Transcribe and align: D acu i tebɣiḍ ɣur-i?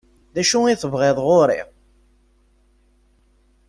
D 0.33 0.35
acu 0.41 0.59
i 0.65 0.75
tebɣiḍ 0.81 1.17
ɣur-i? 1.25 1.61